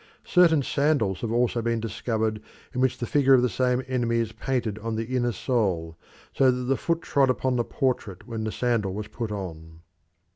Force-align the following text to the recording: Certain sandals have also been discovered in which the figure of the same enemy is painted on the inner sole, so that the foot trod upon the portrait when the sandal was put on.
Certain 0.25 0.63
sandals 0.63 1.21
have 1.21 1.31
also 1.31 1.61
been 1.61 1.79
discovered 1.79 2.41
in 2.73 2.81
which 2.81 2.97
the 2.97 3.05
figure 3.05 3.35
of 3.35 3.43
the 3.43 3.49
same 3.49 3.83
enemy 3.87 4.17
is 4.17 4.31
painted 4.31 4.79
on 4.79 4.95
the 4.95 5.15
inner 5.15 5.31
sole, 5.31 5.95
so 6.33 6.49
that 6.49 6.63
the 6.63 6.75
foot 6.75 7.03
trod 7.03 7.29
upon 7.29 7.55
the 7.55 7.63
portrait 7.63 8.25
when 8.27 8.43
the 8.43 8.51
sandal 8.51 8.95
was 8.95 9.07
put 9.09 9.31
on. 9.31 9.81